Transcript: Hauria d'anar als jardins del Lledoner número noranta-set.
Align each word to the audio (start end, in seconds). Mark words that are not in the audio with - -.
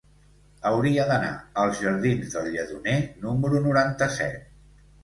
Hauria 0.69 1.05
d'anar 1.11 1.29
als 1.65 1.83
jardins 1.83 2.35
del 2.39 2.51
Lledoner 2.57 2.99
número 3.29 3.65
noranta-set. 3.69 4.43